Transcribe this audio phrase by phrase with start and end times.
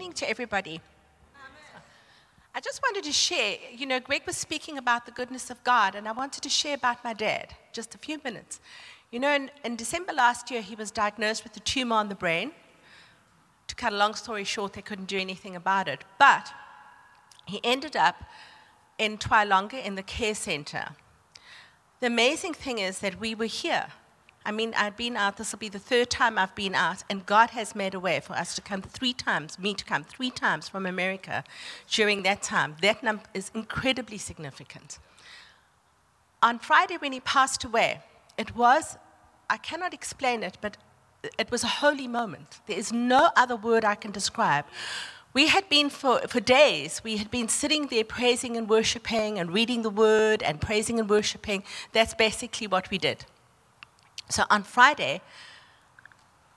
[0.00, 0.80] morning to everybody.
[2.54, 5.94] I just wanted to share, you know, Greg was speaking about the goodness of God,
[5.94, 8.60] and I wanted to share about my dad, just a few minutes.
[9.10, 12.14] You know, in, in December last year, he was diagnosed with a tumor on the
[12.14, 12.52] brain.
[13.66, 16.02] To cut a long story short, they couldn't do anything about it.
[16.18, 16.50] But
[17.44, 18.24] he ended up
[18.96, 20.96] in Twalonga in the care center.
[22.00, 23.88] The amazing thing is that we were here
[24.44, 27.26] I mean, I've been out, this will be the third time I've been out, and
[27.26, 30.30] God has made a way for us to come three times, me to come three
[30.30, 31.44] times from America
[31.90, 32.76] during that time.
[32.80, 34.98] That number is incredibly significant.
[36.42, 38.00] On Friday, when he passed away,
[38.38, 38.96] it was,
[39.50, 40.78] I cannot explain it, but
[41.38, 42.60] it was a holy moment.
[42.66, 44.64] There is no other word I can describe.
[45.34, 49.52] We had been for, for days, we had been sitting there praising and worshiping and
[49.52, 51.62] reading the word and praising and worshiping.
[51.92, 53.26] That's basically what we did.
[54.30, 55.20] So on Friday,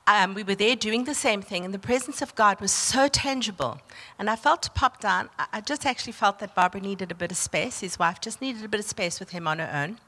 [0.06, 3.08] um, we were there doing the same thing, and the presence of God was so
[3.08, 3.80] tangible.
[4.20, 5.30] And I felt to pop down.
[5.52, 7.80] I just actually felt that Barbara needed a bit of space.
[7.80, 10.00] His wife just needed a bit of space with him on her own.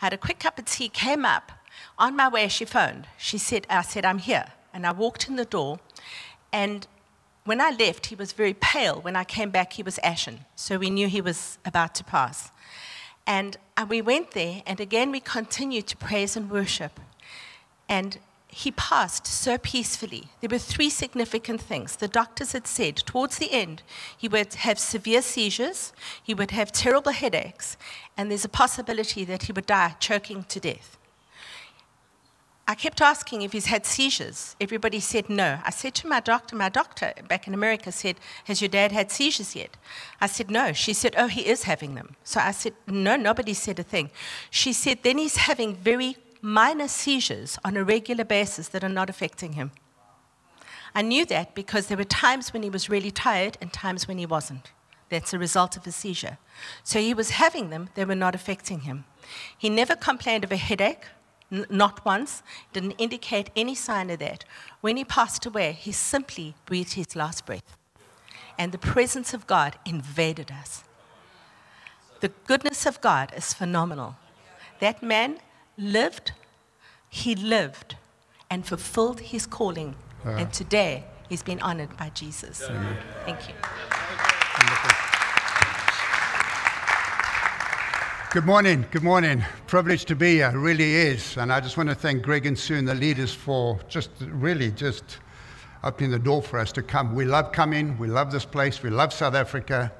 [0.00, 1.52] I had a quick cup of tea, came up.
[1.98, 3.06] On my way, she phoned.
[3.16, 4.46] She said, I said, I'm here.
[4.74, 5.80] And I walked in the door,
[6.52, 6.86] and
[7.44, 9.00] when I left, he was very pale.
[9.00, 10.44] When I came back, he was ashen.
[10.54, 12.50] So we knew he was about to pass.
[13.26, 13.56] And
[13.88, 16.98] we went there, and again we continued to praise and worship.
[17.88, 20.28] And he passed so peacefully.
[20.40, 21.96] There were three significant things.
[21.96, 23.82] The doctors had said towards the end
[24.16, 25.92] he would have severe seizures,
[26.22, 27.78] he would have terrible headaches,
[28.16, 30.98] and there's a possibility that he would die choking to death.
[32.66, 34.54] I kept asking if he's had seizures.
[34.60, 35.58] Everybody said no.
[35.64, 39.10] I said to my doctor, my doctor back in America said, Has your dad had
[39.10, 39.76] seizures yet?
[40.20, 40.72] I said, No.
[40.72, 42.14] She said, Oh, he is having them.
[42.22, 44.10] So I said, No, nobody said a thing.
[44.50, 49.10] She said, Then he's having very minor seizures on a regular basis that are not
[49.10, 49.72] affecting him.
[50.94, 54.18] I knew that because there were times when he was really tired and times when
[54.18, 54.70] he wasn't.
[55.08, 56.38] That's a result of a seizure.
[56.84, 59.04] So he was having them, they were not affecting him.
[59.56, 61.06] He never complained of a headache
[61.52, 62.42] N- not once,
[62.72, 64.44] didn't indicate any sign of that.
[64.80, 67.76] When he passed away, he simply breathed his last breath.
[68.58, 70.84] And the presence of God invaded us.
[72.20, 74.16] The goodness of God is phenomenal.
[74.80, 75.38] That man
[75.76, 76.32] lived,
[77.08, 77.96] he lived,
[78.50, 79.94] and fulfilled his calling.
[80.24, 82.62] And today, he's been honored by Jesus.
[82.68, 82.96] Amen.
[83.24, 83.54] Thank you.
[88.32, 88.86] Good morning.
[88.90, 89.44] Good morning.
[89.66, 90.58] Privileged to be here.
[90.58, 91.36] Really is.
[91.36, 94.70] And I just want to thank Greg and Sue and the leaders for just really
[94.70, 95.18] just
[95.84, 97.14] opening the door for us to come.
[97.14, 97.98] We love coming.
[97.98, 98.82] We love this place.
[98.82, 99.92] We love South Africa.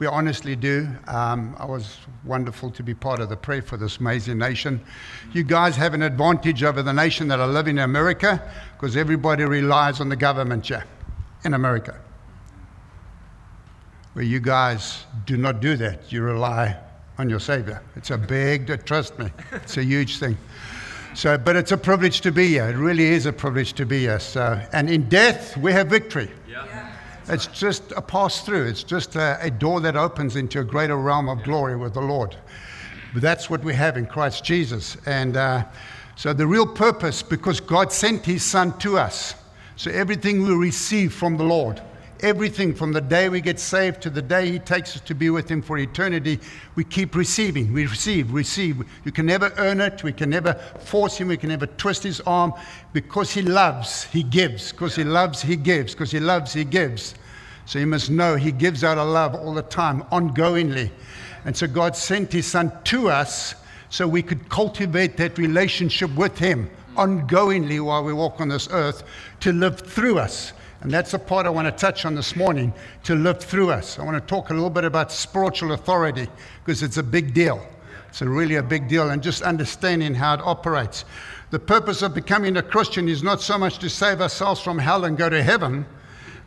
[0.00, 0.86] We honestly do.
[1.06, 4.84] Um, I was wonderful to be part of the prayer for this amazing nation.
[5.32, 9.44] You guys have an advantage over the nation that are living in America because everybody
[9.44, 10.84] relies on the government here
[11.42, 11.98] in America.
[14.12, 16.12] Where you guys do not do that.
[16.12, 16.76] You rely
[17.18, 17.82] on your Savior.
[17.96, 20.36] It's a big, trust me, it's a huge thing.
[21.14, 22.68] So, but it's a privilege to be here.
[22.68, 24.20] It really is a privilege to be here.
[24.20, 26.30] So, and in death, we have victory.
[26.48, 26.92] Yeah.
[27.28, 28.66] It's just a pass through.
[28.66, 32.00] It's just a, a, door that opens into a greater realm of glory with the
[32.00, 32.36] Lord.
[33.12, 34.96] But that's what we have in Christ Jesus.
[35.06, 35.64] And uh,
[36.16, 39.34] so the real purpose, because God sent His Son to us,
[39.76, 41.82] so everything we receive from the Lord,
[42.20, 45.30] Everything from the day we get saved to the day He takes us to be
[45.30, 46.40] with Him for eternity,
[46.74, 47.72] we keep receiving.
[47.72, 48.82] We receive, receive.
[49.04, 50.02] You can never earn it.
[50.02, 51.28] We can never force Him.
[51.28, 52.54] We can never twist His arm.
[52.92, 54.72] Because He loves, He gives.
[54.72, 55.94] Because He loves, He gives.
[55.94, 57.14] Because He loves, He gives.
[57.66, 60.90] So you must know He gives out of love all the time, ongoingly.
[61.44, 63.54] And so God sent His Son to us
[63.90, 69.04] so we could cultivate that relationship with Him ongoingly while we walk on this earth
[69.40, 70.52] to live through us.
[70.80, 72.72] And that's the part I want to touch on this morning
[73.04, 73.98] to live through us.
[73.98, 76.28] I want to talk a little bit about spiritual authority
[76.64, 77.66] because it's a big deal.
[78.08, 81.04] It's a really a big deal, and just understanding how it operates.
[81.50, 85.04] The purpose of becoming a Christian is not so much to save ourselves from hell
[85.04, 85.84] and go to heaven,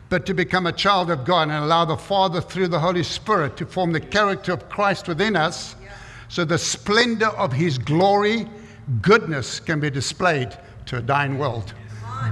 [0.08, 3.56] but to become a child of God and allow the Father through the Holy Spirit
[3.58, 5.76] to form the character of Christ within us
[6.32, 8.48] so the splendor of His glory,
[9.02, 10.56] goodness can be displayed
[10.86, 11.74] to a dying world.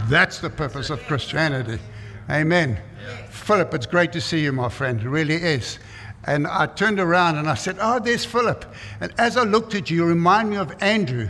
[0.09, 1.79] That's the purpose of Christianity.
[2.31, 2.81] Amen.
[3.29, 5.01] Philip, it's great to see you, my friend.
[5.01, 5.81] It really is.
[6.25, 8.65] And I turned around and I said, Oh, there's Philip.
[9.01, 11.29] And as I looked at you, you remind me of Andrew,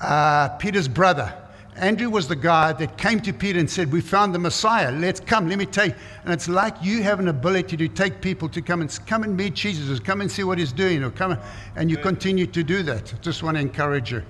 [0.00, 1.34] uh, Peter's brother.
[1.76, 4.92] Andrew was the guy that came to Peter and said, We found the Messiah.
[4.92, 5.48] Let's come.
[5.48, 5.92] Let me you.
[6.24, 9.36] And it's like you have an ability to take people to come and come and
[9.36, 11.36] meet Jesus, or come and see what he's doing, or come
[11.76, 13.12] and you continue to do that.
[13.12, 14.22] I just want to encourage you.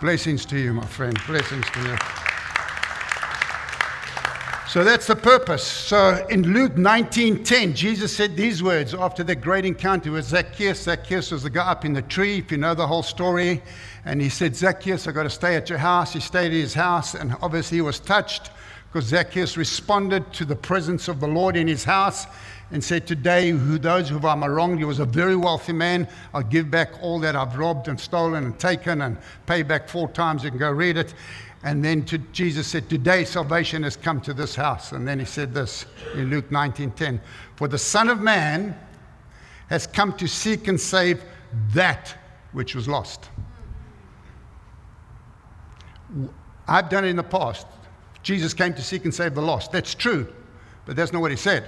[0.00, 1.18] Blessings to you, my friend.
[1.26, 2.33] Blessings to you.
[4.74, 5.62] So that's the purpose.
[5.62, 10.82] So in Luke 19:10, Jesus said these words after that great encounter with Zacchaeus.
[10.82, 13.62] Zacchaeus was the guy up in the tree, if you know the whole story.
[14.04, 16.12] And he said, Zacchaeus, I've got to stay at your house.
[16.12, 18.50] He stayed at his house, and obviously he was touched
[18.92, 22.26] because Zacchaeus responded to the presence of the Lord in his house
[22.72, 26.08] and said, Today, who those who I'm wronged, he was a very wealthy man.
[26.32, 30.08] I'll give back all that I've robbed and stolen and taken and pay back four
[30.08, 30.42] times.
[30.42, 31.14] You can go read it.
[31.64, 34.92] And then to, Jesus said, Today salvation has come to this house.
[34.92, 37.20] And then he said this in Luke 19:10.
[37.56, 38.78] For the Son of Man
[39.68, 41.24] has come to seek and save
[41.72, 42.14] that
[42.52, 43.30] which was lost.
[46.68, 47.66] I've done it in the past.
[48.22, 49.72] Jesus came to seek and save the lost.
[49.72, 50.32] That's true,
[50.84, 51.64] but that's not what he said.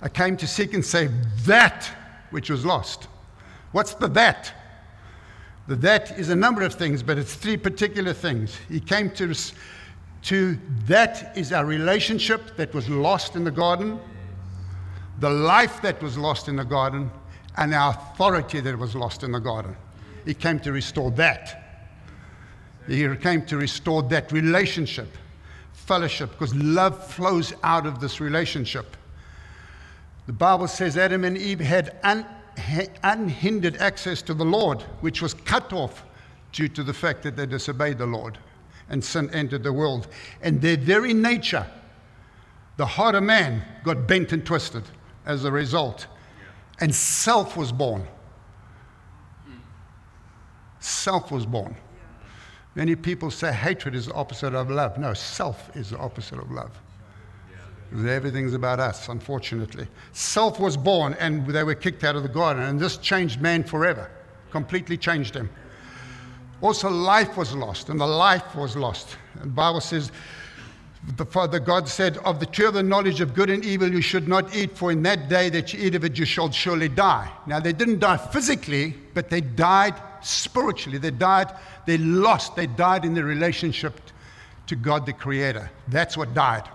[0.00, 1.12] I came to seek and save
[1.46, 1.88] that
[2.30, 3.06] which was lost.
[3.70, 4.52] What's the that?
[5.76, 8.56] That is a number of things, but it's three particular things.
[8.68, 9.34] He came to,
[10.22, 13.98] to that is our relationship that was lost in the garden,
[15.20, 17.10] the life that was lost in the garden,
[17.56, 19.76] and our authority that was lost in the garden.
[20.24, 21.58] He came to restore that.
[22.88, 25.08] He came to restore that relationship,
[25.72, 28.96] fellowship, because love flows out of this relationship.
[30.26, 32.26] The Bible says Adam and Eve had un-
[33.02, 36.04] unhindered access to the Lord, which was cut off
[36.52, 38.38] due to the fact that they disobeyed the Lord
[38.88, 40.08] and sin entered the world.
[40.42, 41.66] And their very nature,
[42.76, 44.84] the heart of man, got bent and twisted
[45.24, 46.06] as a result.
[46.80, 48.06] And self was born.
[50.80, 51.76] Self was born.
[52.74, 54.98] Many people say hatred is the opposite of love.
[54.98, 56.81] No, self is the opposite of love.
[57.94, 59.86] Everything's about us, unfortunately.
[60.12, 63.62] Self was born and they were kicked out of the garden, and this changed man
[63.62, 64.10] forever,
[64.50, 65.50] completely changed him.
[66.62, 69.16] Also, life was lost, and the life was lost.
[69.34, 70.12] And the Bible says,
[71.16, 74.00] the Father God said, Of the tree of the knowledge of good and evil you
[74.00, 76.88] should not eat, for in that day that you eat of it you shall surely
[76.88, 77.30] die.
[77.46, 80.98] Now, they didn't die physically, but they died spiritually.
[80.98, 81.52] They died,
[81.86, 84.00] they lost, they died in their relationship
[84.68, 85.68] to God the Creator.
[85.88, 86.68] That's what died.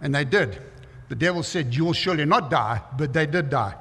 [0.00, 0.60] And they did.
[1.08, 3.74] The devil said, You will surely not die, but they did die.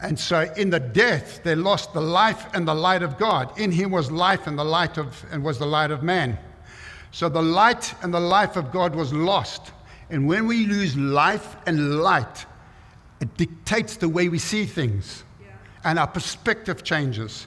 [0.00, 3.56] And so in the death, they lost the life and the light of God.
[3.58, 6.38] In him was life and the light of and was the light of man.
[7.12, 9.70] So the light and the life of God was lost.
[10.10, 12.46] And when we lose life and light,
[13.20, 15.22] it dictates the way we see things.
[15.40, 15.52] Yeah.
[15.84, 17.46] And our perspective changes.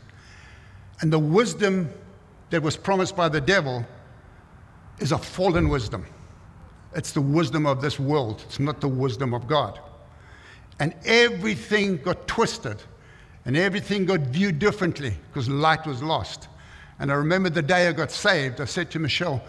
[1.01, 1.89] And the wisdom
[2.51, 3.85] that was promised by the devil
[4.99, 6.05] is a fallen wisdom.
[6.95, 9.79] It's the wisdom of this world, it's not the wisdom of God.
[10.79, 12.81] And everything got twisted
[13.45, 16.47] and everything got viewed differently because light was lost.
[16.99, 19.43] And I remember the day I got saved, I said to Michelle,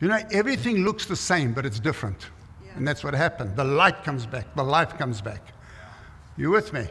[0.00, 2.28] You know, everything looks the same, but it's different.
[2.64, 2.72] Yeah.
[2.76, 3.56] And that's what happened.
[3.56, 5.42] The light comes back, the life comes back.
[6.36, 6.86] You with me?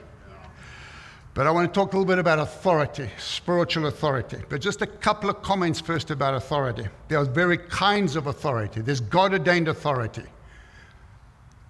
[1.37, 4.37] But I want to talk a little bit about authority, spiritual authority.
[4.49, 6.87] But just a couple of comments first about authority.
[7.09, 8.81] There are very kinds of authority.
[8.81, 10.23] There's God ordained authority.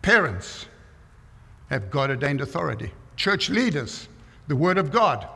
[0.01, 0.67] Parents
[1.69, 2.93] have God ordained authority.
[3.17, 4.07] Church leaders,
[4.47, 5.27] the Word of God.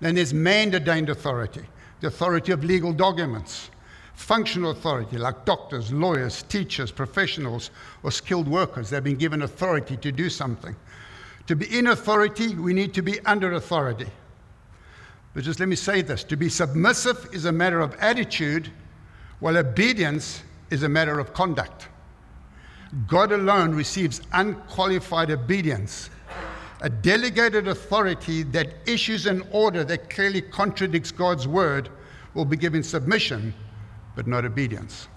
[0.00, 1.62] Then there's man ordained authority,
[2.00, 3.70] the authority of legal documents.
[4.16, 7.70] Functional authority, like doctors, lawyers, teachers, professionals,
[8.02, 8.90] or skilled workers.
[8.90, 10.76] They've been given authority to do something.
[11.46, 14.08] To be in authority, we need to be under authority.
[15.34, 18.70] But just let me say this to be submissive is a matter of attitude,
[19.40, 21.88] while obedience is a matter of conduct.
[23.06, 26.10] God alone receives unqualified obedience.
[26.80, 31.88] A delegated authority that issues an order that clearly contradicts God's word
[32.34, 33.54] will be given submission,
[34.14, 35.08] but not obedience.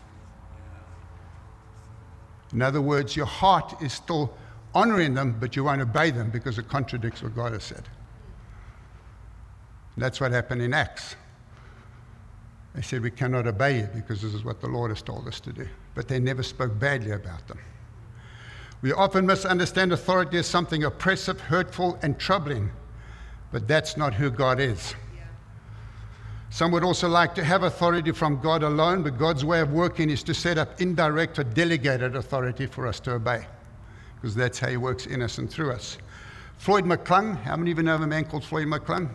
[2.54, 4.34] In other words, your heart is still
[4.74, 7.84] honoring them, but you won't obey them because it contradicts what God has said.
[9.98, 11.16] That's what happened in Acts.
[12.76, 15.40] They said, We cannot obey you because this is what the Lord has told us
[15.42, 15.68] to do.
[15.96, 17.60] But they never spoke badly about them.
[18.82, 22.72] We often misunderstand authority as something oppressive, hurtful, and troubling,
[23.52, 24.96] but that's not who God is.
[26.52, 30.10] Some would also like to have authority from God alone, but God's way of working
[30.10, 33.46] is to set up indirect or delegated authority for us to obey
[34.22, 35.98] because that's how he works in us and through us.
[36.58, 39.10] Floyd McClung, how many of you know of a man called Floyd McClung?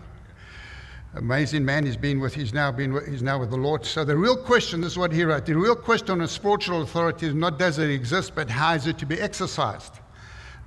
[1.16, 1.86] Amazing man.
[1.86, 2.34] He's been with.
[2.34, 2.98] He's now been.
[3.08, 3.84] He's now with the Lord.
[3.84, 5.46] So the real question this is what he wrote.
[5.46, 8.98] The real question on spiritual authority is not does it exist, but how is it
[8.98, 10.00] to be exercised.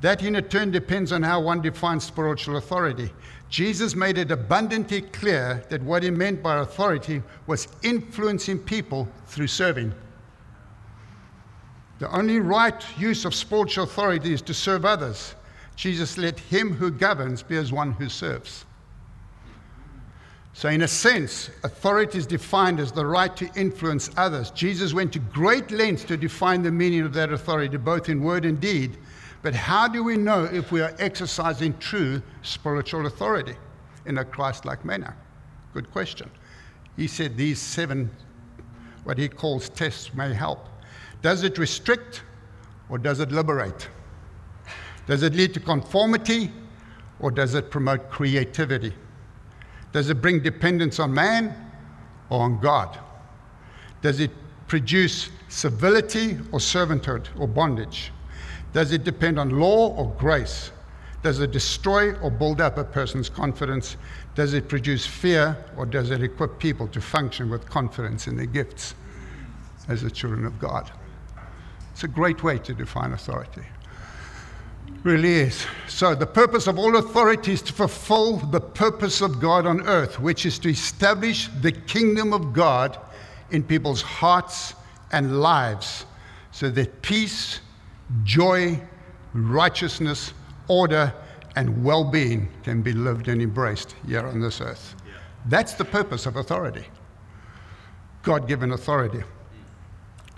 [0.01, 3.11] That in turn depends on how one defines spiritual authority.
[3.49, 9.47] Jesus made it abundantly clear that what he meant by authority was influencing people through
[9.47, 9.93] serving.
[11.99, 15.35] The only right use of spiritual authority is to serve others.
[15.75, 18.65] Jesus let him who governs be as one who serves.
[20.53, 24.49] So, in a sense, authority is defined as the right to influence others.
[24.49, 28.43] Jesus went to great lengths to define the meaning of that authority, both in word
[28.43, 28.97] and deed.
[29.43, 33.55] But how do we know if we are exercising true spiritual authority
[34.07, 35.15] in a Christ like manner?
[35.75, 36.31] Good question.
[36.95, 38.09] He said these seven,
[39.03, 40.67] what he calls tests, may help.
[41.21, 42.23] Does it restrict
[42.89, 43.89] or does it liberate?
[45.07, 46.51] Does it lead to conformity
[47.19, 48.93] or does it promote creativity?
[49.93, 51.55] Does it bring dependence on man
[52.29, 52.99] or on God?
[54.01, 54.31] Does it
[54.67, 58.11] produce civility or servanthood or bondage?
[58.73, 60.71] Does it depend on law or grace?
[61.23, 63.97] Does it destroy or build up a person's confidence?
[64.35, 68.45] Does it produce fear or does it equip people to function with confidence in their
[68.45, 68.93] gifts
[69.87, 70.91] as the children of God?
[71.97, 73.63] It's a great way to define authority
[75.01, 75.65] really is.
[75.87, 80.19] So, the purpose of all authority is to fulfill the purpose of God on earth,
[80.19, 82.99] which is to establish the kingdom of God
[83.49, 84.75] in people's hearts
[85.11, 86.05] and lives
[86.51, 87.61] so that peace,
[88.23, 88.79] joy,
[89.33, 90.33] righteousness,
[90.67, 91.11] order,
[91.55, 94.93] and well being can be lived and embraced here on this earth.
[95.47, 96.85] That's the purpose of authority
[98.21, 99.23] God given authority.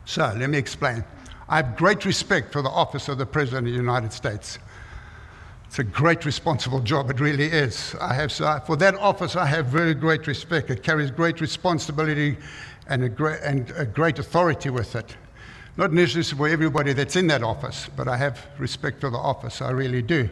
[0.06, 1.04] So, let me explain.
[1.50, 4.60] I have great respect for the office of the President of the United States.
[5.66, 7.96] It's a great responsible job, it really is.
[8.00, 10.70] I have, so for that office, I have very great respect.
[10.70, 12.38] It carries great responsibility
[12.88, 15.18] and a, great, and a great authority with it.
[15.76, 19.60] Not necessarily for everybody that's in that office, but I have respect for the office,
[19.60, 20.30] I really do.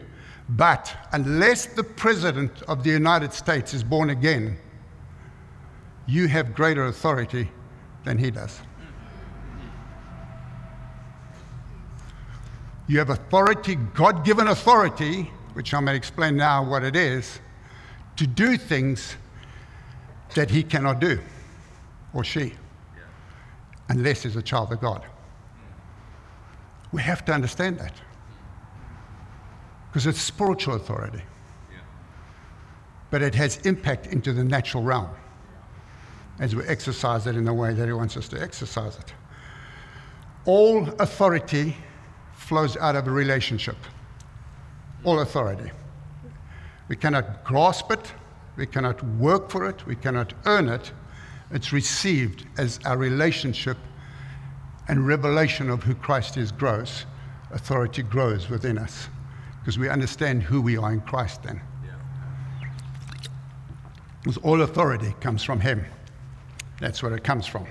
[0.50, 4.56] But unless the President of the United States is born again,
[6.06, 7.50] you have greater authority
[8.04, 8.60] than he does.
[12.88, 17.38] You have authority, God given authority, which I'm going to explain now what it is,
[18.16, 19.14] to do things
[20.34, 21.20] that he cannot do,
[22.14, 22.54] or she,
[23.90, 25.04] unless he's a child of God.
[26.90, 27.92] We have to understand that.
[29.90, 31.22] Because it's spiritual authority.
[33.10, 35.08] But it has impact into the natural realm
[36.38, 39.12] as we exercise it in the way that he wants us to exercise it.
[40.46, 41.76] All authority
[42.38, 43.76] flows out of a relationship.
[45.04, 45.70] All authority.
[46.88, 48.12] We cannot grasp it,
[48.56, 50.92] we cannot work for it, we cannot earn it.
[51.50, 53.76] It's received as our relationship
[54.88, 57.04] and revelation of who Christ is grows.
[57.50, 59.08] Authority grows within us
[59.60, 61.60] because we understand who we are in Christ then.
[64.22, 65.84] Because all authority comes from Him.
[66.80, 67.66] That's where it comes from.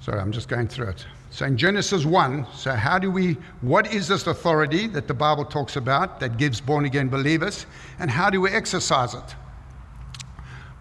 [0.00, 1.06] Sorry, I'm just going through it.
[1.30, 5.44] So in Genesis 1, so how do we, what is this authority that the Bible
[5.44, 7.66] talks about that gives born again believers,
[7.98, 9.36] and how do we exercise it?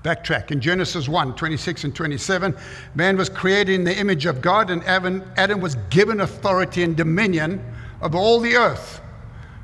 [0.04, 0.52] Backtrack.
[0.52, 2.56] In Genesis 1, 26 and 27,
[2.96, 7.62] man was created in the image of God, and Adam was given authority and dominion
[8.00, 9.02] of all the earth.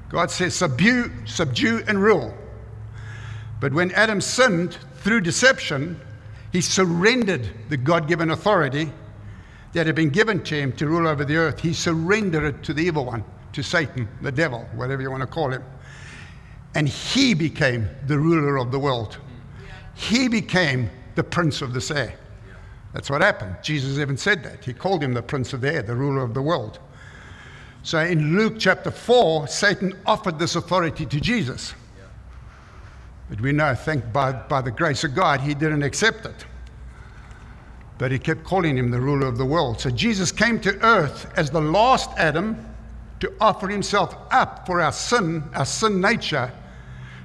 [0.10, 2.38] God says, subdue, subdue, and rule.
[3.62, 6.00] But when Adam sinned through deception,
[6.52, 8.92] he surrendered the God given authority
[9.74, 12.74] that had been given to him to rule over the earth, he surrendered it to
[12.74, 15.64] the evil one, to Satan, the devil, whatever you want to call him.
[16.76, 19.18] And he became the ruler of the world.
[19.96, 22.18] He became the prince of the air.
[22.94, 23.58] That's what happened.
[23.64, 24.64] Jesus even said that.
[24.64, 26.80] He called him the prince of the air, the ruler of the world.
[27.82, 31.74] So in Luke chapter 4, Satan offered this authority to Jesus.
[33.30, 36.46] But we know, thank by, by the grace of God, he didn't accept it
[38.04, 39.80] but he kept calling him the ruler of the world.
[39.80, 42.58] So Jesus came to earth as the last Adam
[43.22, 46.52] to offer himself up for our sin, our sin nature,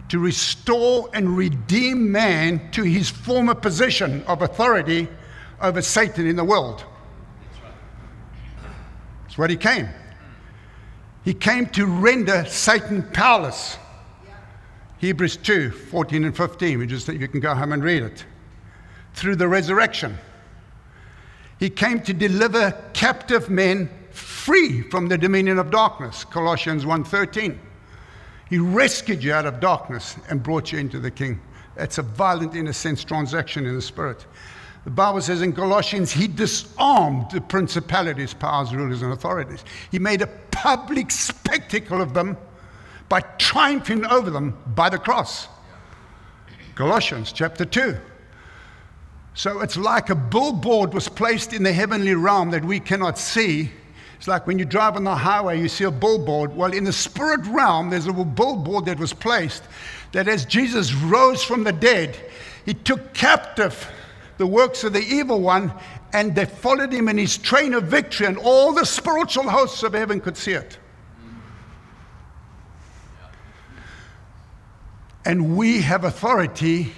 [0.08, 5.08] to restore and redeem man to his former position of authority
[5.60, 6.84] over Satan in the world.
[7.40, 8.72] That's right.
[9.24, 9.88] That's what he came.
[11.24, 13.78] He came to render Satan powerless.
[14.98, 16.78] Hebrews 2 14 and 15.
[16.78, 18.24] We just, you can go home and read it.
[19.14, 20.16] Through the resurrection.
[21.58, 27.58] He came to deliver captive men free from the dominion of darkness, Colossians 1:13.
[28.48, 31.40] He rescued you out of darkness and brought you into the king.
[31.74, 34.24] That's a violent, in a sense, transaction in the spirit.
[34.84, 39.64] The Bible says in Colossians, he disarmed the principalities, powers, rulers, and authorities.
[39.90, 42.36] He made a public spectacle of them
[43.08, 45.48] by triumphing over them by the cross.
[46.74, 47.96] Colossians chapter 2.
[49.38, 53.70] So it's like a billboard was placed in the heavenly realm that we cannot see.
[54.16, 56.56] It's like when you drive on the highway, you see a billboard.
[56.56, 59.62] Well, in the spirit realm, there's a billboard that was placed
[60.10, 62.18] that as Jesus rose from the dead,
[62.66, 63.88] he took captive
[64.38, 65.72] the works of the evil one
[66.12, 69.92] and they followed him in his train of victory, and all the spiritual hosts of
[69.92, 70.78] heaven could see it.
[75.24, 76.92] And we have authority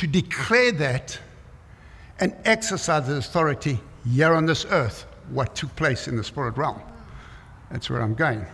[0.00, 1.18] to declare that
[2.20, 3.78] and exercise the authority
[4.08, 6.80] here on this earth, what took place in the spirit realm.
[7.70, 8.46] That's where I'm going.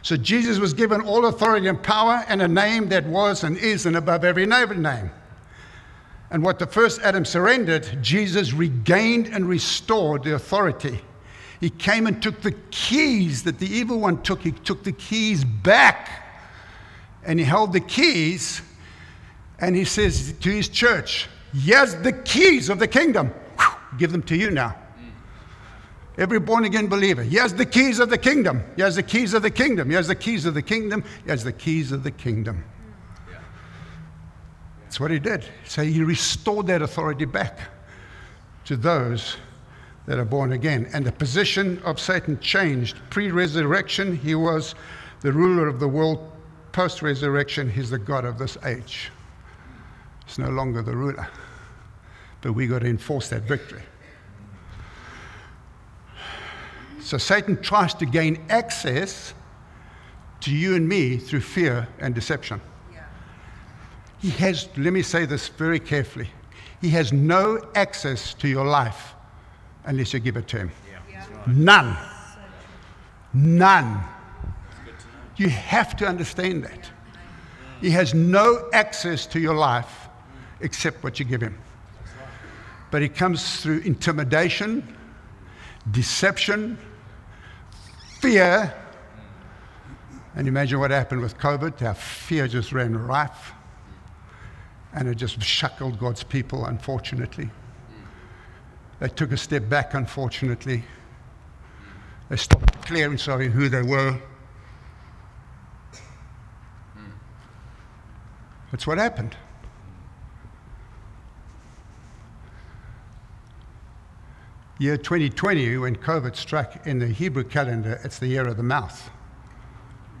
[0.00, 3.84] So Jesus was given all authority and power and a name that was and is
[3.84, 5.10] and above every name.
[6.30, 11.02] And what the first Adam surrendered, Jesus regained and restored the authority.
[11.60, 14.40] He came and took the keys that the evil one took.
[14.40, 16.08] He took the keys back.
[17.26, 18.62] And he held the keys
[19.60, 23.28] and he says to his church, Here's the keys of the kingdom.
[23.58, 24.76] Whew, give them to you now.
[26.18, 27.22] Every born again believer.
[27.22, 28.62] Here's the keys of the kingdom.
[28.76, 29.90] Here's the keys of the kingdom.
[29.90, 31.04] Here's the keys of the kingdom.
[31.26, 32.64] Here's the keys of the kingdom.
[34.82, 35.44] That's what he did.
[35.66, 37.58] So he restored that authority back
[38.64, 39.36] to those
[40.06, 40.88] that are born again.
[40.94, 42.96] And the position of Satan changed.
[43.10, 44.74] Pre resurrection, he was
[45.20, 46.32] the ruler of the world.
[46.72, 49.10] Post resurrection, he's the God of this age.
[50.26, 51.28] He's no longer the ruler.
[52.42, 53.82] But we've got to enforce that victory.
[57.00, 59.32] So Satan tries to gain access
[60.40, 62.60] to you and me through fear and deception.
[62.92, 63.04] Yeah.
[64.20, 66.28] He has, let me say this very carefully,
[66.80, 69.14] he has no access to your life
[69.84, 70.72] unless you give it to him.
[71.08, 71.26] Yeah.
[71.46, 71.96] None.
[73.32, 74.04] None.
[75.36, 76.90] You have to understand that.
[77.80, 80.05] He has no access to your life
[80.60, 81.58] except what you give him.
[82.90, 84.96] But he comes through intimidation,
[85.90, 86.78] deception,
[88.20, 88.72] fear.
[90.34, 91.82] And imagine what happened with COVID.
[91.82, 93.52] Our fear just ran rife.
[94.92, 97.50] And it just shackled God's people, unfortunately.
[99.00, 100.82] They took a step back, unfortunately.
[102.28, 104.18] They stopped declaring, sorry, who they were.
[108.70, 109.36] That's what happened.
[114.78, 119.10] Year 2020, when COVID struck in the Hebrew calendar, it's the year of the mouth.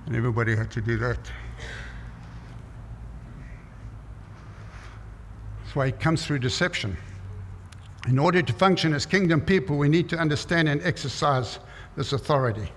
[0.06, 1.18] And everybody had to do that.
[5.62, 6.96] That's why it comes through deception.
[8.08, 11.58] In order to function as kingdom people, we need to understand and exercise
[11.94, 12.72] this authority.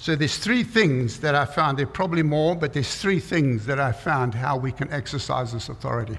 [0.00, 1.78] So there's three things that I found.
[1.78, 5.54] There are probably more, but there's three things that I found how we can exercise
[5.54, 6.18] this authority.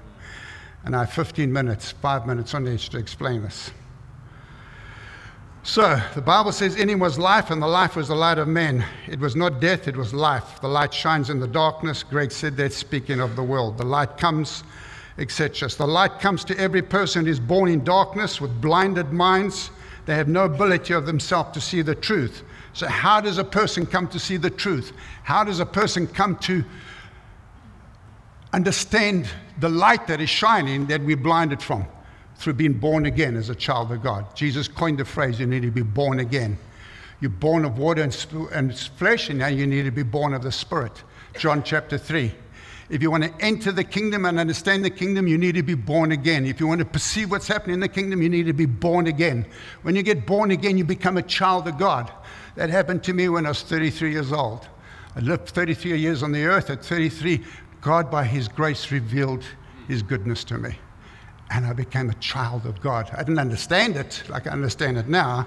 [0.85, 3.69] And I have 15 minutes, five minutes on each to explain this.
[5.65, 8.49] So, the Bible says, In him was life, and the life was the light of
[8.49, 8.85] men.
[9.07, 10.59] It was not death, it was life.
[10.59, 12.03] The light shines in the darkness.
[12.03, 13.77] Greg said that, speaking of the world.
[13.77, 14.65] The light comes,
[15.17, 15.69] etc.
[15.69, 19.71] So the light comes to every person who is born in darkness with blinded minds.
[20.05, 22.43] They have no ability of themselves to see the truth.
[22.73, 24.91] So, how does a person come to see the truth?
[25.23, 26.65] How does a person come to
[28.51, 29.29] understand
[29.61, 31.85] the light that is shining that we're blinded from?
[32.43, 34.35] Through being born again as a child of God.
[34.35, 36.57] Jesus coined the phrase, you need to be born again.
[37.21, 40.43] You're born of water and, and flesh, and now you need to be born of
[40.43, 41.03] the Spirit.
[41.39, 42.33] John chapter 3.
[42.89, 45.73] If you want to enter the kingdom and understand the kingdom, you need to be
[45.73, 46.45] born again.
[46.45, 49.07] If you want to perceive what's happening in the kingdom, you need to be born
[49.07, 49.45] again.
[49.83, 52.11] When you get born again, you become a child of God.
[52.55, 54.67] That happened to me when I was 33 years old.
[55.15, 56.69] I lived 33 years on the earth.
[56.69, 57.41] At 33,
[57.79, 59.45] God, by His grace, revealed
[59.87, 60.77] His goodness to me
[61.53, 63.09] and I became a child of God.
[63.13, 65.45] I didn't understand it like I understand it now,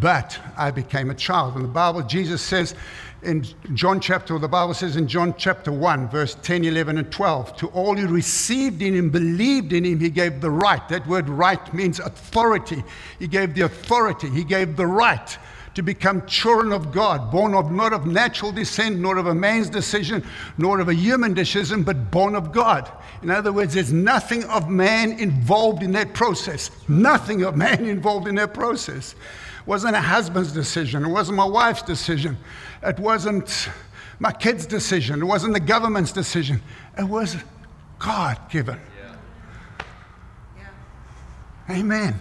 [0.00, 1.56] but I became a child.
[1.56, 2.74] And the Bible, Jesus says
[3.22, 7.56] in John chapter, the Bible says in John chapter 1, verse 10, 11, and 12,
[7.56, 10.86] to all who received in him, believed in him, he gave the right.
[10.88, 12.84] That word right means authority.
[13.18, 15.38] He gave the authority, he gave the right
[15.74, 19.70] to become children of God, born of not of natural descent, nor of a man's
[19.70, 20.24] decision,
[20.58, 22.90] nor of a human decision, but born of God.
[23.22, 26.70] In other words, there's nothing of man involved in that process.
[26.88, 29.12] Nothing of man involved in that process.
[29.60, 31.04] It wasn't a husband's decision.
[31.04, 32.36] It wasn't my wife's decision.
[32.82, 33.70] It wasn't
[34.18, 35.22] my kid's decision.
[35.22, 36.60] It wasn't the government's decision.
[36.98, 37.36] It was
[37.98, 38.78] God given.
[38.98, 39.84] Yeah.
[41.68, 41.78] Yeah.
[41.78, 42.20] Amen.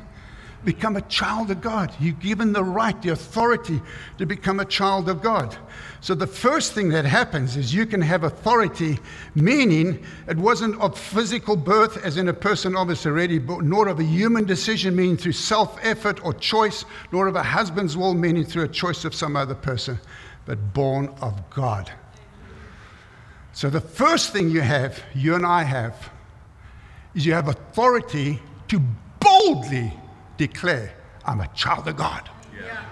[0.64, 1.94] Become a child of God.
[2.00, 3.82] You're given the right, the authority
[4.18, 5.58] to become a child of God.
[6.02, 9.00] So the first thing that happens is you can have authority,
[9.36, 14.00] meaning it wasn't of physical birth, as in a person obviously already born, nor of
[14.00, 18.44] a human decision, meaning through self effort or choice, nor of a husband's will, meaning
[18.44, 20.00] through a choice of some other person,
[20.46, 21.92] but born of God.
[23.54, 26.10] So the first thing you have, you and I have,
[27.14, 28.82] is you have authority to
[29.20, 29.94] boldly
[30.48, 30.92] declare,
[31.24, 32.28] I'm a child of God.
[32.52, 32.84] Yeah.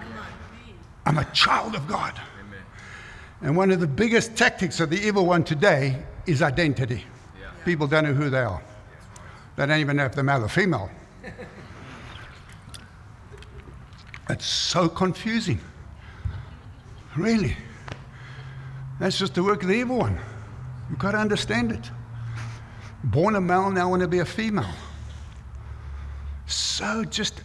[1.04, 2.12] I'm a child of God.
[2.40, 2.62] Amen.
[3.40, 7.04] And one of the biggest tactics of the evil one today is identity.
[7.40, 7.50] Yeah.
[7.64, 8.62] People don't know who they are.
[9.56, 10.90] They don't even know if they're male or female.
[14.30, 15.58] it's so confusing.
[17.16, 17.56] Really.
[19.00, 20.20] That's just the work of the evil one.
[20.88, 21.90] You've got to understand it.
[23.02, 24.72] Born a male, now want to be a female.
[26.80, 27.42] So just,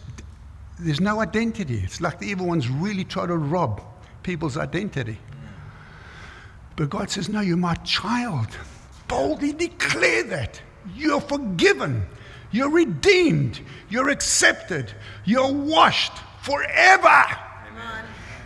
[0.78, 1.82] there's no identity.
[1.84, 3.82] It's like the evil ones really try to rob
[4.22, 5.18] people's identity.
[6.74, 8.48] But God says, No, you're my child.
[9.08, 10.62] Boldly declare that.
[10.94, 12.06] You're forgiven.
[12.50, 13.60] You're redeemed.
[13.90, 14.94] You're accepted.
[15.26, 17.06] You're washed forever.
[17.06, 18.04] Amen.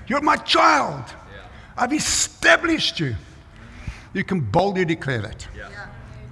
[0.08, 1.04] You're my child.
[1.06, 1.42] Yeah.
[1.76, 3.14] I've established you.
[4.12, 5.68] You can boldly declare that yeah.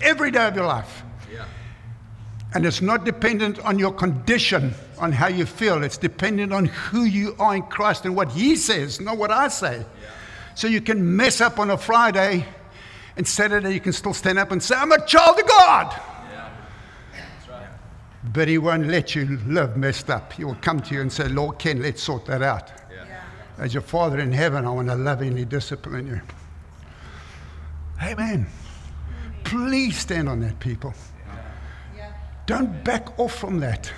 [0.00, 1.04] every day of your life.
[1.32, 1.44] Yeah.
[2.54, 5.84] And it's not dependent on your condition, on how you feel.
[5.84, 9.48] It's dependent on who you are in Christ and what He says, not what I
[9.48, 9.78] say.
[9.78, 10.10] Yeah.
[10.54, 12.46] So you can mess up on a Friday,
[13.16, 16.00] and Saturday you can still stand up and say, I'm a child of God.
[18.32, 20.32] But He won't let you live messed up.
[20.32, 22.72] He will come to you and say, Lord Ken, let's sort that out.
[23.58, 26.20] As your Father in heaven, I want to lovingly discipline you.
[28.02, 28.46] Amen.
[29.44, 30.94] Please stand on that, people.
[32.48, 33.92] Don't back off from that.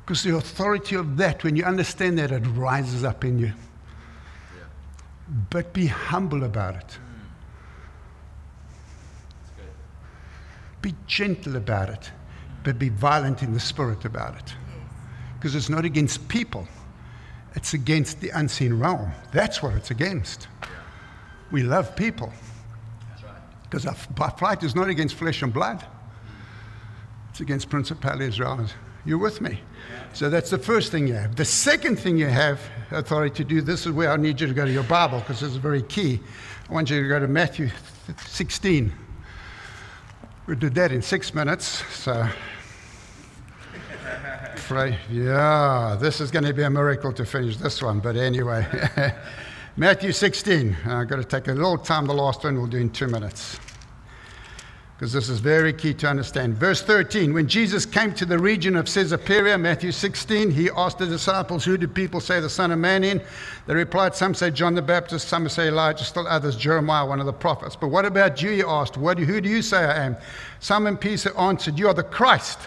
[0.00, 3.52] Because the authority of that, when you understand that, it rises up in you.
[5.50, 6.98] But be humble about it.
[10.80, 12.10] Be gentle about it,
[12.64, 14.54] but be violent in the spirit about it.
[15.34, 16.66] Because it's not against people,
[17.54, 19.12] it's against the unseen realm.
[19.32, 20.48] That's what it's against.
[21.50, 22.32] We love people.
[23.64, 25.84] Because our, fight is not against flesh and blood,
[27.40, 28.38] it's against principalities.
[29.06, 29.60] You're with me?
[30.12, 31.36] So that's the first thing you have.
[31.36, 34.52] The second thing you have authority to do, this is where I need you to
[34.52, 36.20] go to your Bible because this is very key.
[36.68, 37.70] I want you to go to Matthew
[38.26, 38.92] 16.
[40.46, 41.82] We'll do that in six minutes.
[41.94, 42.28] So,
[44.56, 44.98] pray.
[45.10, 48.00] Yeah, this is going to be a miracle to finish this one.
[48.00, 48.66] But anyway.
[49.78, 50.76] Matthew 16.
[50.86, 52.06] Uh, I've got to take a little time.
[52.06, 53.58] The last one we'll do in two minutes.
[55.00, 56.58] Because this is very key to understand.
[56.58, 61.06] Verse 13 When Jesus came to the region of Caesarea, Matthew 16, he asked the
[61.06, 63.22] disciples, Who do people say the Son of Man in?
[63.66, 67.24] They replied, Some say John the Baptist, some say Elijah, still others Jeremiah, one of
[67.24, 67.76] the prophets.
[67.76, 68.50] But what about you?
[68.50, 70.18] He asked, what, Who do you say I am?
[70.58, 72.58] Simon Peter answered, You are the Christ,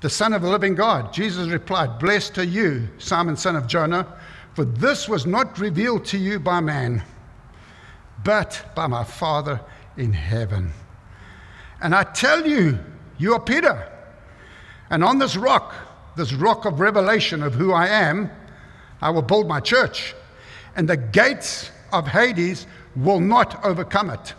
[0.00, 1.12] the Son of the living God.
[1.12, 4.06] Jesus replied, Blessed are you, Simon, son of Jonah.
[4.54, 7.02] For this was not revealed to you by man,
[8.24, 9.60] but by my Father
[9.98, 10.72] in heaven.
[11.80, 12.78] And I tell you,
[13.18, 13.90] you are Peter.
[14.90, 15.74] And on this rock,
[16.16, 18.30] this rock of revelation of who I am,
[19.00, 20.14] I will build my church.
[20.76, 24.34] And the gates of Hades will not overcome it.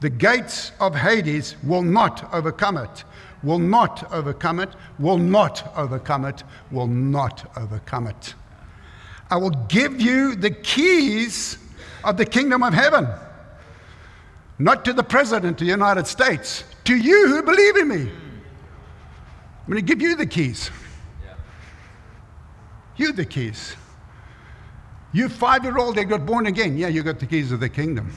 [0.00, 3.04] The gates of Hades will not overcome it.
[3.42, 4.70] Will not overcome it.
[4.98, 6.42] Will not overcome it.
[6.70, 8.34] Will not overcome it.
[9.30, 11.58] I will give you the keys
[12.04, 13.06] of the kingdom of heaven.
[14.62, 18.02] Not to the president of the United States, to you who believe in me.
[18.02, 20.70] I'm going to give you the keys.
[22.96, 23.74] You the keys.
[25.12, 26.78] You five year old they got born again.
[26.78, 28.12] Yeah, you got the keys of the kingdom.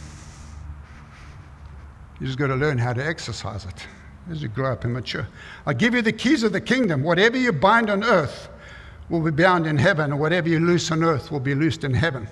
[2.19, 3.88] You just got to learn how to exercise it
[4.29, 5.27] as you grow up and mature.
[5.65, 7.01] I'll give you the keys of the kingdom.
[7.01, 8.49] Whatever you bind on earth
[9.10, 11.93] will be bound in heaven, and whatever you loose on earth will be loosed in
[11.95, 12.27] heaven.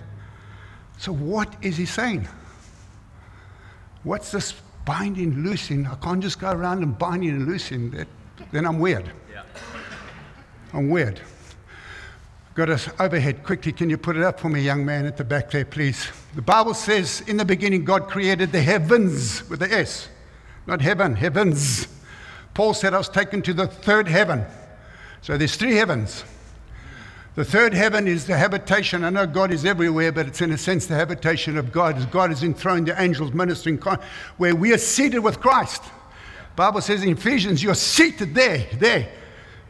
[0.99, 2.27] So, what is he saying?
[4.03, 4.53] What's this
[4.85, 5.87] binding, loosing?
[5.87, 7.91] I can't just go around and binding and loosing.
[7.91, 8.07] That,
[8.51, 9.11] then I'm weird.
[9.31, 9.43] Yeah.
[10.73, 11.21] I'm weird.
[12.55, 13.71] Got us overhead quickly.
[13.71, 16.11] Can you put it up for me, young man at the back there, please?
[16.35, 20.09] The Bible says, in the beginning, God created the heavens with the S,
[20.67, 21.87] not heaven, heavens.
[22.53, 24.45] Paul said, I was taken to the third heaven.
[25.21, 26.23] So there's three heavens.
[27.35, 29.03] The third heaven is the habitation.
[29.03, 31.97] I know God is everywhere, but it's in a sense the habitation of God.
[31.97, 33.77] As God has enthroned the angels ministering,
[34.37, 35.83] where we are seated with Christ.
[36.55, 39.09] Bible says in Ephesians, you're seated there, there.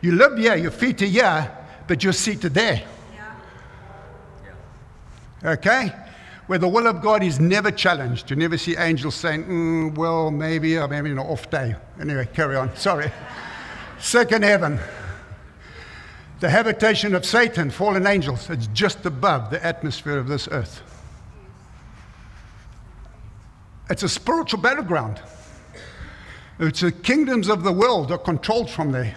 [0.02, 2.84] You live here, your feet are here, but you're seated there.
[5.46, 5.94] Okay?
[6.48, 8.30] Where the will of God is never challenged.
[8.30, 11.76] You never see angels saying, mm, well, maybe I'm having an off day.
[12.02, 12.76] Anyway, carry on.
[12.76, 13.10] Sorry.
[14.00, 14.80] Second heaven.
[16.44, 20.82] The habitation of Satan, fallen angels, it's just above the atmosphere of this earth.
[23.90, 25.22] It's a spiritual battleground.
[26.60, 29.16] It's the kingdoms of the world are controlled from there,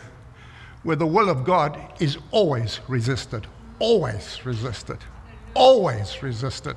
[0.85, 3.49] where the will of God is always resisted.
[3.81, 4.99] Always resisted.
[5.55, 6.77] Always resisted.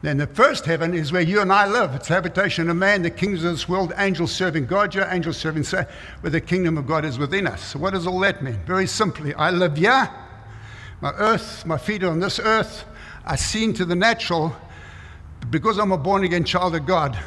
[0.00, 1.92] Then the first heaven is where you and I live.
[1.94, 5.64] It's habitation of man, the kings of this world, angels serving God, your angels serving
[5.64, 7.64] Satan, where the kingdom of God is within us.
[7.64, 8.60] So what does all that mean?
[8.64, 10.08] Very simply, I live here.
[11.00, 12.84] My earth, my feet are on this earth.
[13.24, 14.54] I see into the natural.
[15.40, 17.18] But because I'm a born again child of God,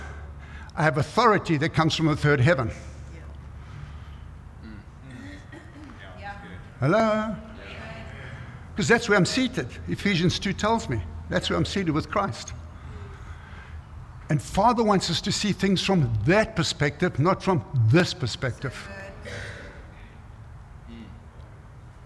[0.76, 2.72] I have authority that comes from the third heaven.
[6.80, 7.36] Hello?
[8.74, 9.68] Because that's where I'm seated.
[9.90, 11.02] Ephesians 2 tells me.
[11.30, 12.54] That's where I'm seated with Christ.
[14.32, 18.74] And Father wants us to see things from that perspective, not from this perspective.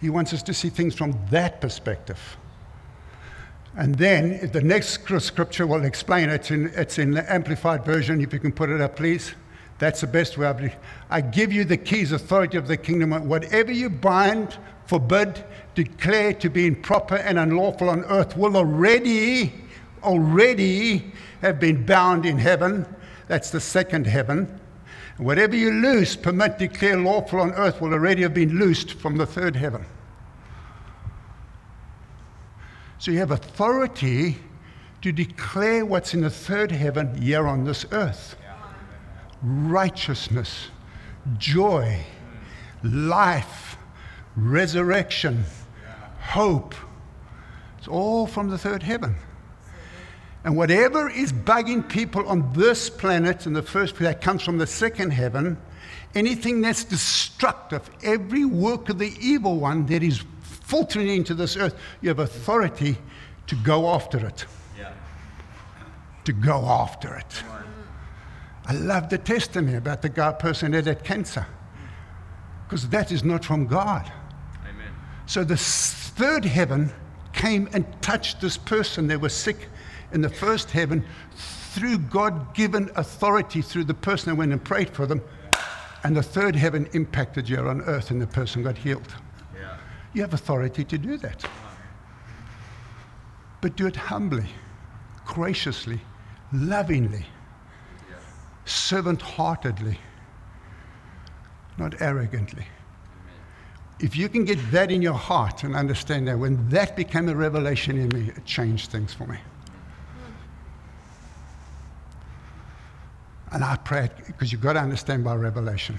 [0.01, 2.19] He wants us to see things from that perspective.
[3.77, 6.33] And then the next scripture will explain it.
[6.33, 9.35] It's in, it's in the Amplified Version, if you can put it up, please.
[9.77, 10.47] That's the best way.
[10.47, 10.75] I,
[11.11, 13.11] I give you the keys, authority of the kingdom.
[13.27, 14.57] Whatever you bind,
[14.87, 19.53] forbid, declare to be improper and unlawful on earth will already,
[20.03, 22.85] already have been bound in heaven.
[23.27, 24.59] That's the second heaven.
[25.17, 29.25] Whatever you loose, permit, declare lawful on earth will already have been loosed from the
[29.25, 29.85] third heaven.
[32.97, 34.37] So you have authority
[35.01, 38.35] to declare what's in the third heaven here on this earth
[39.43, 40.69] righteousness,
[41.37, 41.99] joy,
[42.83, 43.77] life,
[44.35, 45.43] resurrection,
[46.19, 46.73] hope.
[47.77, 49.15] It's all from the third heaven.
[50.45, 54.59] And whatever is bugging people on this planet in the first place, that comes from
[54.59, 55.57] the second heaven,
[56.13, 61.75] anything that's destructive, every work of the evil one that is filtering into this earth,
[61.99, 62.95] you have authority
[63.47, 64.45] to go after it.
[64.77, 64.93] Yeah.
[66.25, 67.43] To go after it.
[68.67, 71.47] I love the testimony about the guy person that had cancer.
[72.67, 74.11] Because that is not from God.
[74.61, 74.93] Amen.
[75.25, 76.91] So the third heaven
[77.33, 79.69] came and touched this person that was sick
[80.11, 84.89] in the first heaven through God given authority through the person who went and prayed
[84.89, 85.21] for them.
[86.03, 89.13] And the third heaven impacted you on earth and the person got healed.
[90.13, 91.45] You have authority to do that.
[93.59, 94.45] But do it humbly,
[95.25, 95.99] graciously,
[96.53, 97.25] lovingly,
[98.63, 99.99] servant heartedly,
[101.77, 102.65] not arrogantly.
[103.99, 107.35] If you can get that in your heart and understand that, when that became a
[107.35, 109.37] revelation in me, it changed things for me.
[113.55, 115.97] And I prayed because you've got to understand by revelation.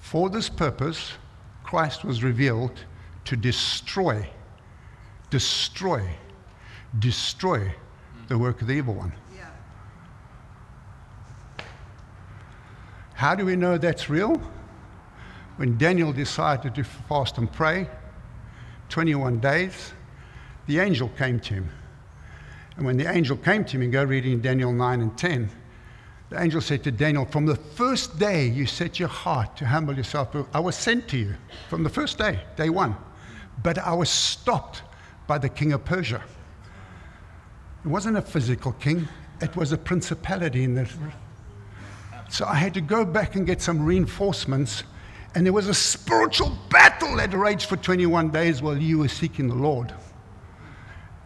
[0.00, 1.12] For this purpose,
[1.64, 2.84] Christ was revealed
[3.24, 4.28] to destroy,
[5.30, 6.06] destroy,
[6.98, 7.74] destroy
[8.28, 9.14] the work of the evil one.
[13.14, 14.38] How do we know that's real?
[15.56, 17.88] When Daniel decided to fast and pray,
[18.90, 19.94] 21 days,
[20.66, 21.70] the angel came to him.
[22.76, 25.50] And when the angel came to him, and go reading Daniel 9 and 10,
[26.28, 29.94] the angel said to Daniel, From the first day you set your heart to humble
[29.94, 31.34] yourself, I was sent to you
[31.68, 32.96] from the first day, day one.
[33.62, 34.82] But I was stopped
[35.26, 36.22] by the king of Persia.
[37.84, 39.08] It wasn't a physical king,
[39.40, 40.88] it was a principality in the.
[42.28, 44.82] So I had to go back and get some reinforcements.
[45.34, 49.48] And there was a spiritual battle that raged for 21 days while you were seeking
[49.48, 49.94] the Lord.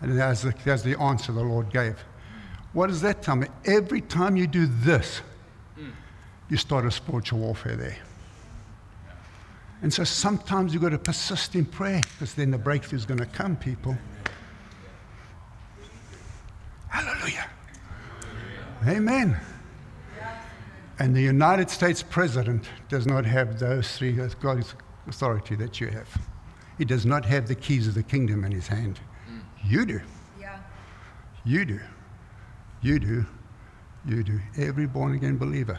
[0.00, 1.96] And that's the, the answer the Lord gave.
[2.72, 3.48] What does that tell me?
[3.64, 5.20] Every time you do this,
[6.48, 7.96] you start a spiritual warfare there.
[9.82, 13.20] And so sometimes you've got to persist in prayer because then the breakthrough is going
[13.20, 13.96] to come, people.
[16.88, 17.48] Hallelujah.
[18.86, 19.40] Amen.
[20.98, 24.74] And the United States president does not have those three uh, God's
[25.06, 26.08] authority that you have.
[26.76, 29.00] He does not have the keys of the kingdom in his hand.
[29.64, 30.00] You do.
[30.40, 30.58] Yeah.
[31.44, 31.80] You do.
[32.82, 33.26] You do.
[34.06, 34.40] You do.
[34.56, 35.78] Every born again believer.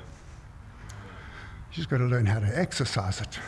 [1.72, 3.39] You just got to learn how to exercise it.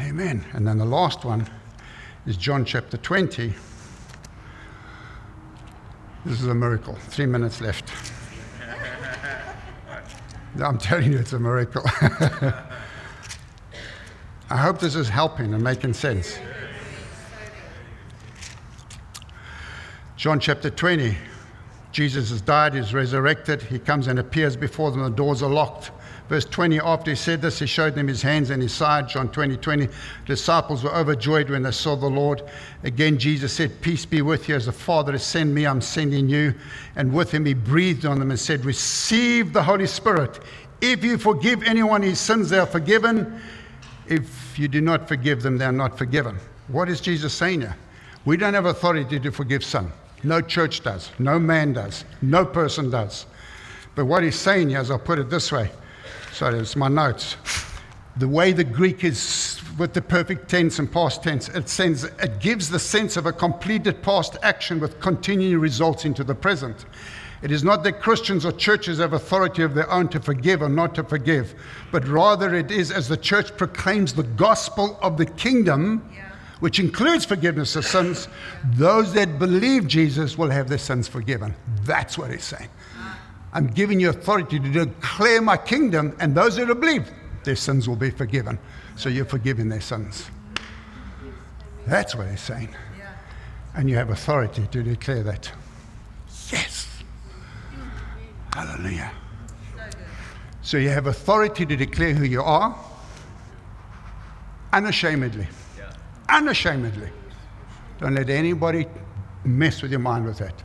[0.00, 0.44] Amen.
[0.52, 1.48] And then the last one
[2.26, 3.52] is John chapter 20.
[6.24, 6.94] This is a miracle.
[6.94, 7.90] Three minutes left.
[10.62, 11.82] I'm telling you, it's a miracle.
[14.50, 16.38] I hope this is helping and making sense.
[20.18, 21.16] John chapter 20.
[21.92, 25.92] Jesus has died, he's resurrected, he comes and appears before them, the doors are locked.
[26.28, 29.08] Verse 20, after he said this, he showed them his hands and his side.
[29.08, 29.88] John 20, 20.
[30.26, 32.42] Disciples were overjoyed when they saw the Lord.
[32.82, 34.56] Again, Jesus said, Peace be with you.
[34.56, 36.52] As the Father has sent me, I'm sending you.
[36.96, 40.40] And with him, he breathed on them and said, Receive the Holy Spirit.
[40.80, 43.40] If you forgive anyone his sins, they are forgiven.
[44.08, 46.38] If you do not forgive them, they are not forgiven.
[46.66, 47.76] What is Jesus saying here?
[48.24, 49.92] We don't have authority to forgive sin.
[50.22, 51.10] No church does.
[51.18, 52.04] No man does.
[52.22, 53.26] No person does.
[53.94, 55.70] But what he's saying here is, I'll put it this way
[56.32, 57.36] Sorry, it's my notes.
[58.16, 62.40] The way the Greek is with the perfect tense and past tense, it, sends, it
[62.40, 66.84] gives the sense of a completed past action with continuing results into the present.
[67.42, 70.68] It is not that Christians or churches have authority of their own to forgive or
[70.68, 71.54] not to forgive,
[71.92, 76.27] but rather it is as the church proclaims the gospel of the kingdom, yeah.
[76.60, 78.28] Which includes forgiveness of sins,
[78.64, 81.54] those that believe Jesus will have their sins forgiven.
[81.82, 82.68] That's what he's saying.
[83.52, 87.10] I'm giving you authority to declare my kingdom, and those that believe,
[87.44, 88.58] their sins will be forgiven.
[88.96, 90.28] So you're forgiving their sins.
[91.86, 92.74] That's what he's saying.
[93.74, 95.50] And you have authority to declare that.
[96.50, 96.86] Yes.
[98.52, 99.10] Hallelujah.
[100.62, 102.76] So you have authority to declare who you are
[104.72, 105.46] unashamedly.
[106.28, 107.10] Unashamedly.
[108.00, 108.86] Don't let anybody
[109.44, 110.62] mess with your mind with that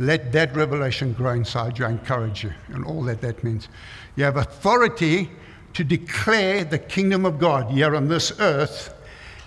[0.00, 1.84] let that revelation grow inside you.
[1.84, 3.68] I encourage you, and all that that means.
[4.16, 5.30] You have authority
[5.74, 8.94] to declare the kingdom of God here on this earth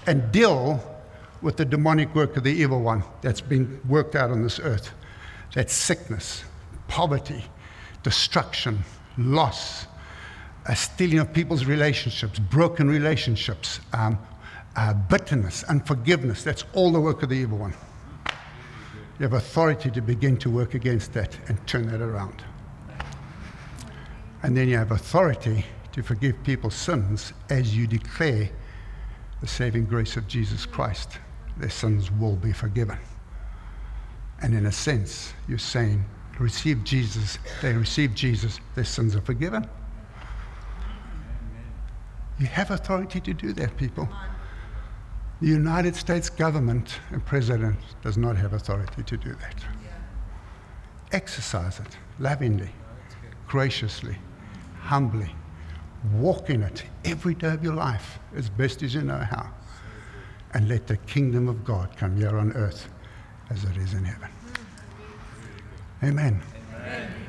[0.05, 0.81] and deal
[1.41, 4.91] with the demonic work of the evil one that's been worked out on this earth.
[5.53, 6.43] That's sickness,
[6.87, 7.43] poverty,
[8.03, 8.83] destruction,
[9.17, 9.87] loss,
[10.67, 14.17] a stealing of people's relationships, broken relationships, um,
[14.75, 16.43] uh, bitterness, unforgiveness.
[16.43, 17.73] That's all the work of the evil one.
[19.19, 22.43] You have authority to begin to work against that and turn that around.
[24.41, 28.49] And then you have authority to forgive people's sins as you declare
[29.41, 31.19] the saving grace of Jesus Christ.
[31.57, 32.97] Their sins will be forgiven.
[34.41, 36.03] And in a sense, you're saying,
[36.39, 39.69] receive Jesus, they receive Jesus, their sins are forgiven.
[42.39, 44.09] You have authority to do that, people.
[45.43, 49.55] The United States government and president does not have authority to do that.
[49.83, 49.89] Yeah.
[51.11, 52.69] Exercise it lovingly,
[53.45, 54.17] graciously,
[54.79, 55.35] humbly.
[56.13, 59.49] Walk in it every day of your life as best as you know how.
[60.53, 62.87] And let the kingdom of God come here on earth
[63.49, 64.29] as it is in heaven.
[66.03, 66.41] Amen.
[66.73, 67.22] Amen.